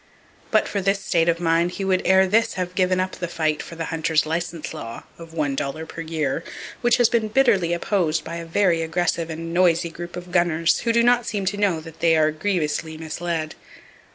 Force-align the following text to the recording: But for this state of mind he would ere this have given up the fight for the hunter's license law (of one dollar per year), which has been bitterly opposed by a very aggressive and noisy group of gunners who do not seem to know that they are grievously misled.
But 0.49 0.67
for 0.67 0.81
this 0.81 0.99
state 1.05 1.29
of 1.29 1.39
mind 1.39 1.73
he 1.73 1.85
would 1.85 2.01
ere 2.05 2.25
this 2.25 2.55
have 2.55 2.73
given 2.73 2.99
up 2.99 3.11
the 3.11 3.27
fight 3.27 3.61
for 3.61 3.75
the 3.75 3.85
hunter's 3.93 4.25
license 4.25 4.73
law 4.73 5.03
(of 5.19 5.35
one 5.35 5.53
dollar 5.55 5.85
per 5.85 6.01
year), 6.01 6.43
which 6.81 6.97
has 6.97 7.07
been 7.07 7.27
bitterly 7.27 7.71
opposed 7.71 8.23
by 8.23 8.37
a 8.37 8.45
very 8.47 8.81
aggressive 8.81 9.29
and 9.29 9.53
noisy 9.53 9.91
group 9.91 10.15
of 10.15 10.31
gunners 10.31 10.79
who 10.79 10.91
do 10.91 11.03
not 11.03 11.27
seem 11.27 11.45
to 11.45 11.55
know 11.57 11.79
that 11.81 11.99
they 11.99 12.17
are 12.17 12.31
grievously 12.31 12.97
misled. 12.97 13.53